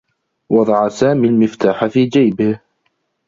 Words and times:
وضع 0.49 0.87
سامي 0.87 1.27
المفتاح 1.27 1.85
في 1.85 2.05
جيبه. 2.05 2.59